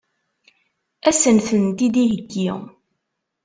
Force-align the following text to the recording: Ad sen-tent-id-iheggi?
Ad 1.07 1.15
sen-tent-id-iheggi? 1.21 2.49